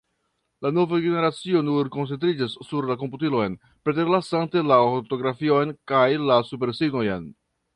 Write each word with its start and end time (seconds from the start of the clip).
La 0.65 0.69
nova 0.75 0.99
generacio 1.01 1.59
nur 1.67 1.89
koncentriĝas 1.95 2.55
sur 2.69 2.89
la 2.93 2.97
komputilon, 3.03 3.59
preterlasante 3.89 4.65
la 4.73 4.81
ortografion 4.97 5.75
kaj 5.93 6.05
la 6.25 6.41
supersignojn. 6.53 7.31